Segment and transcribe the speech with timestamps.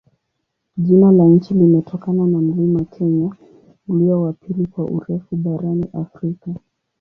[0.77, 3.35] Jina la nchi limetokana na mlima Kenya,
[3.87, 6.51] ulio wa pili kwa urefu barani Afrika.